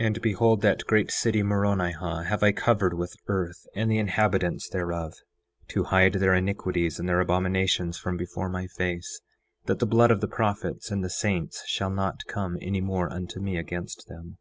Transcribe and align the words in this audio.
9:5 0.00 0.06
And 0.06 0.22
behold, 0.22 0.60
that 0.62 0.84
great 0.88 1.08
city 1.12 1.40
Moronihah 1.40 2.24
have 2.24 2.42
I 2.42 2.50
covered 2.50 2.94
with 2.94 3.14
earth, 3.28 3.64
and 3.76 3.88
the 3.88 3.98
inhabitants 4.00 4.68
thereof, 4.68 5.14
to 5.68 5.84
hide 5.84 6.14
their 6.14 6.34
iniquities 6.34 6.98
and 6.98 7.08
their 7.08 7.20
abominations 7.20 7.96
from 7.96 8.16
before 8.16 8.48
my 8.48 8.66
face, 8.66 9.20
that 9.66 9.78
the 9.78 9.86
blood 9.86 10.10
of 10.10 10.20
the 10.20 10.26
prophets 10.26 10.90
and 10.90 11.04
the 11.04 11.08
saints 11.08 11.62
shall 11.68 11.90
not 11.90 12.24
come 12.26 12.58
any 12.60 12.80
more 12.80 13.08
unto 13.08 13.38
me 13.38 13.56
against 13.56 14.08
them. 14.08 14.38